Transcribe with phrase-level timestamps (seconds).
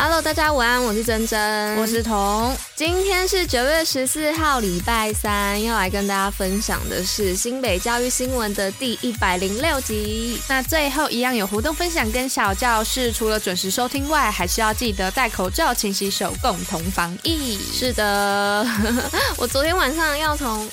[0.00, 2.56] Hello，大家午安，我是珍珍，我是彤。
[2.76, 10.40] 今天是九月十四号，礼拜三，要来跟大家分享的是新北教育新闻的第一百零六集。
[10.48, 17.58] 那最后一样有活动分享跟小教室，除了准时收听外，还是要记得戴口罩、勤洗手，共同防疫。
[17.74, 18.64] 是的，
[19.36, 20.70] 我昨天晚上要从。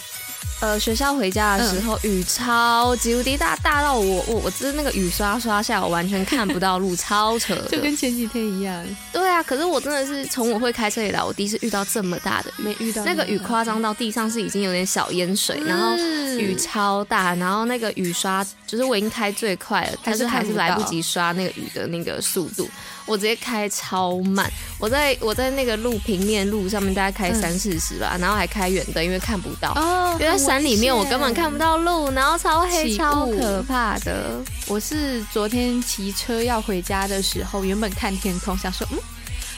[0.61, 8.83] 呃，学校回家的时候，嗯、雨超级无敌大，大到我我我就是那个雨刷刷下，我完全看不到路， 超扯，就跟前几天一样。
[9.11, 15.95] 对啊，可是我真的是从我会开车以来，我第一次遇到这么大的雨，没遇到那个雨夸张到地上是已经有点小淹水，然后
[16.37, 22.67] 雨超大，然后那个雨刷就是我已经开最快了，但是还是来不及刷那个雨的那个速度。
[23.05, 29.71] 我直接开超慢，我在我在那个路平面路上面大概开三四十吧，嗯、然后还开远灯，因为看不到。
[29.75, 34.41] 哦，因为在山里面我根本看不到路，然后超黑超可怕的。
[34.67, 38.99] 我是昨天骑车要回家的时候，原本看天空想说，嗯，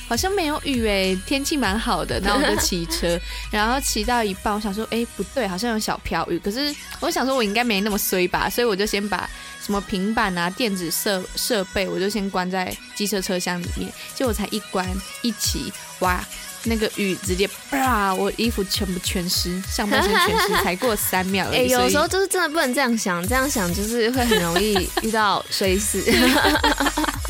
[0.08, 6.38] 好像没有雨诶，天气蛮好的，然后我就骑车， 然后骑到一半，我想说，哎、欸，不对，好像有小飘雨。
[6.38, 9.28] 可是我想说，我应该没那么衰吧，所以我就先把。
[9.68, 13.92] 什么平板啊，电子设设备，我就先关在机车车厢里面。
[14.16, 14.88] 结果我才一关
[15.22, 16.26] 一骑，哇，
[16.64, 21.58] 那个雨直接啪，我衣服全部全湿，上半身全湿，才过三秒而已。
[21.58, 26.02] 哎、欸，有时候就是真的不能这样想，这样想就是会很容易遇到水事。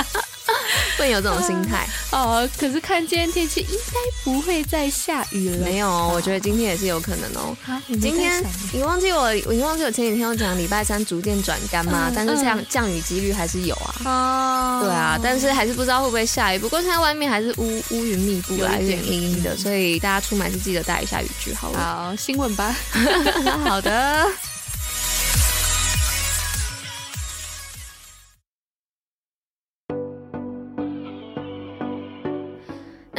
[0.98, 5.58] 会有这种心态 哦，可是看今天天气，应该不会再下雨了。
[5.58, 7.56] 没有，我觉得今天也是有可能哦。
[8.02, 12.12] 今天你忘记我，你忘记我前几天有讲礼拜三逐渐转干吗？
[12.16, 13.96] 但是降降雨几率还是有啊。
[14.06, 16.60] 哦，对啊，但是还是不知道会不会下雨。
[16.60, 21.80] 不过现在外面还是乌乌云密布，有点阴阴的，所以大家出门是记得带一下雨具好了。
[21.80, 22.76] 好，新闻吧。
[23.66, 24.26] 好的。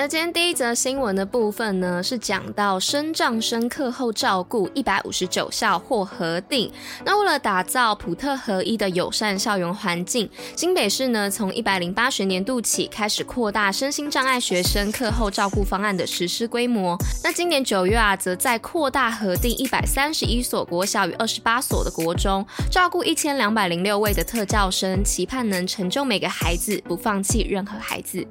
[0.01, 6.71] 那今天第一则新闻的部分呢，是讲到生障生课后照顾一百五十九校获核定。
[7.05, 16.97] 那为了打造普特合一的友善校园环境，新北市呢从一百零八学年度起开始扩大身心障碍学生课后照顾方案的实施规模。
[17.25, 28.25] 那今年九月啊，则在扩大核定一百三十一所国小与二十八所的国中，照顾一千两百零六位的特教生，期盼能成就每个孩子，不放弃任何孩子。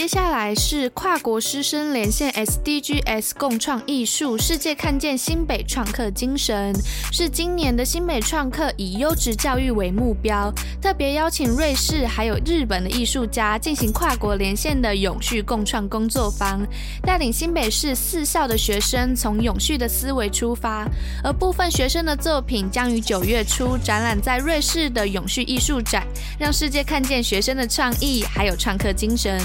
[0.00, 6.74] 接下来是跨国师生连线 SDGs 共创艺术，世界看见新北创客精神，
[7.12, 10.50] 是今年的新北创客以优质教育为目标，
[10.80, 16.66] 特别邀请瑞士还有日本的艺术家进行跨国连线的永续共创工作坊，
[17.02, 20.88] 带领新北市四校的学生从永续的思维出发，
[21.22, 26.06] 而部分学生的作品将于九月初展览在瑞士的永续艺术展，
[26.38, 29.38] 让世界看见学生的创意还有创客精神。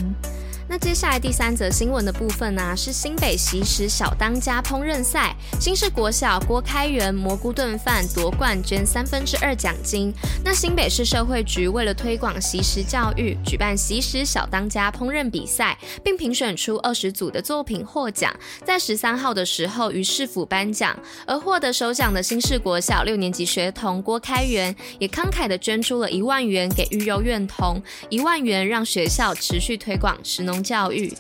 [0.68, 10.12] 那接下来第三则新闻的部分呢、是新北习食小当家烹饪赛，新市国小郭开元蘑菇炖饭夺冠，捐三分之二奖金。
[10.44, 20.98] 那新北市社会局为了推广习食教育，举办习食小当家烹饪比赛，并评选出二十组的作品获奖，在十三号的时候于市府颁奖。
[21.28, 30.55] 而获得首奖的新市国小六年级学童郭开元，也慷慨地捐出了一万元给育幼院童，一万元让学校持续推广食农。
[30.64, 31.14] 教育，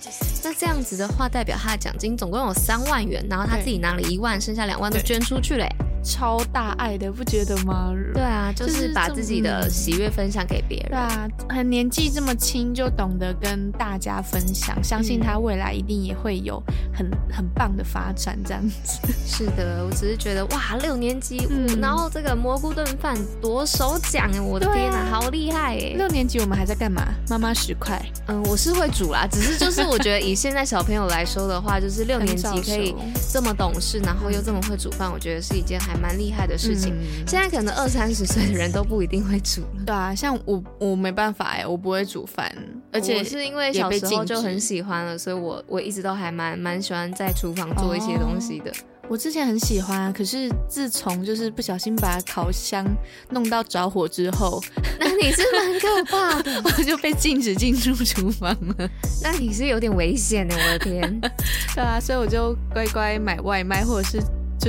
[0.44, 5.68] 那这样子的话，代表他的奖金总共有三万元，然后他自己拿了一万，剩下两万都捐出去了。
[6.06, 7.92] 超大爱的，不觉得吗？
[8.14, 10.90] 对啊，就是把自己的喜悦分享给别人。
[10.90, 16.62] 对啊，很年纪这么轻就懂得跟大家分享，相信他未来一定也会有
[16.94, 18.38] 很很棒的发展。
[18.46, 19.00] 这样子。
[19.26, 25.94] 是的，我只是觉得哇，六年级，嗯，然后这个蘑菇炖饭夺首奖，我的天哪，啊、好厉害哎！
[25.98, 27.02] 六年级我们还在干嘛？
[27.28, 28.00] 妈妈十块。
[28.28, 32.96] 嗯，我是会煮啦， 只是就是我觉得以现在小朋友来说的话，就是六年级可以
[33.34, 35.94] 这么懂事，然后又这么会煮饭，我觉得是一件还。
[35.95, 39.83] 蛮厉害的事情，嗯、现在可能二三十岁的人都不一定会煮了。
[39.86, 42.53] 对啊，像我，我没办法哎，我不会煮饭，
[42.92, 48.71] 而且是因为小时候就很喜欢了，所以我我一直都还蛮蛮喜欢在厨房做一些东西的。
[48.71, 48.74] 哦、
[49.07, 52.86] 我之前很喜欢，可是自从就是不小心把烤箱
[53.30, 54.62] 弄到着火之后，
[55.00, 58.89] 那你是蛮可怕的， 我就被禁止进入厨房了。
[59.21, 61.21] 那你是有点危险的，我的天。
[61.75, 64.19] 对啊，所以我就乖乖买外卖或者是。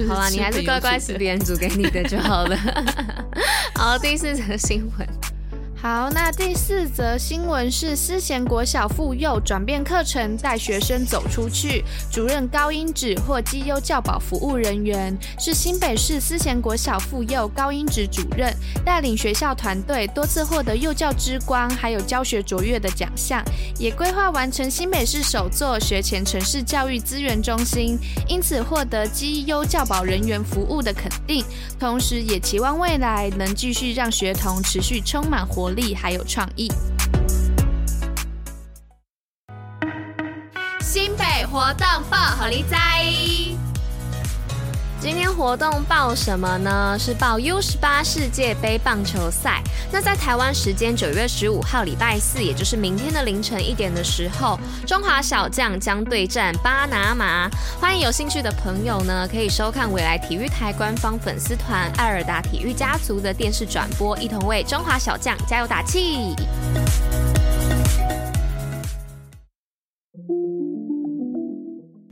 [0.04, 2.56] 好吧，你还是乖乖吃别人煮给你的就好了。
[3.74, 5.08] 好，第四则新闻。
[5.88, 11.84] 好，那第四则新闻是思贤国小妇幼转变课程，带学生走出去。
[12.10, 18.52] 主任高英芷获绩优教保服务人员，是新北市思贤国小妇幼高英子主任
[18.84, 23.40] 带领学校团队多次获得幼教之光，还有教学卓越的奖项，
[23.78, 27.96] 也规划完成新北市首座学前城市教育资源中心，
[28.26, 31.44] 因此获得绩优教保人员服务的肯定。
[31.78, 35.75] 同时，也期望未来能继续让学童持续充满活力。
[35.76, 36.68] 力还有创意。
[40.80, 43.65] 新北活动爆好力在。
[45.06, 46.96] 今天活动报什么呢？
[46.98, 49.62] 是报 U 十八世界杯棒球赛。
[49.92, 57.48] 那在台湾时间九月十五号礼拜四，也就是明天的凌晨一点的时候，中华小将将对战巴拿马。
[57.80, 66.34] 欢迎有兴趣的朋友呢，可以收看未来体育台官方粉丝团爱尔达体育家族的电视转播，一同为中华小将加油打气。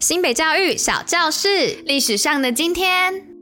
[0.05, 3.34] 新北教育小教室，历史上的今天。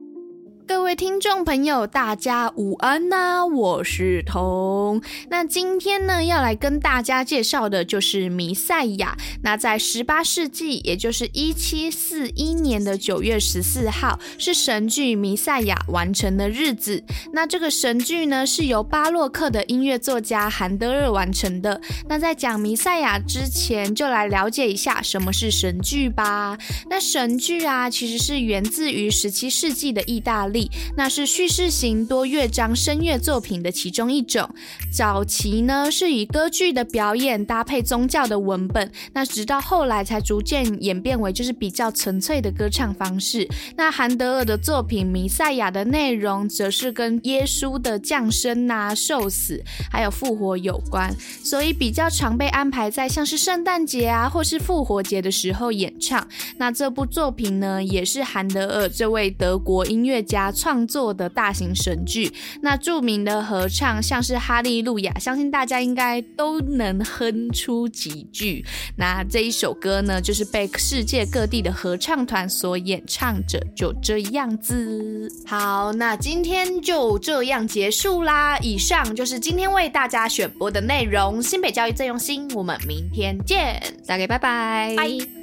[0.72, 5.02] 各位听众朋友，大家午安呐、我是彤。
[5.28, 9.14] 那今天呢，要来跟大家介绍的就是弥赛亚。
[9.42, 17.04] 那在十八世纪，也就是一七四一年的九月十四号，是神剧《弥赛亚》完成的日子。
[17.34, 21.78] 那这个神剧呢，是由巴洛克的音乐作家韩德尔完成的。
[22.08, 26.56] 那在讲弥赛亚之前，就来了解一下什么是神剧吧。
[26.88, 30.62] 那神剧啊，其实是源自于十七世纪的意大利。
[30.97, 34.49] 那是叙事型多乐章声乐作品的其中一种。
[34.93, 43.49] 早期呢，是以歌剧的表演搭配宗教的文本，那直到后来才逐渐演变为就是比较纯粹的歌唱方式。
[43.76, 56.29] 那韩德尔的作品《弥赛亚》的内容，则是跟耶稣的降生啊、受死还有复活有关，所以比较常被安排在像是圣诞节啊或是复活节的时候演唱。
[56.59, 60.51] 那这部作品呢，也是韩德尔这位德国音乐家。
[60.52, 68.64] 创作的大型神剧，那著名的合唱像是《哈利路亚》，相信大家应该都能哼出几句。
[68.96, 75.31] 那这一首歌呢，就是被世界各地的合唱团所演唱着，就这样子。
[75.46, 78.58] 好，那今天就这样结束啦。
[78.58, 81.43] 以上就是今天为大家选播的内容。
[81.43, 85.41] 新北教育最用心，我们明天见，大家拜拜，拜。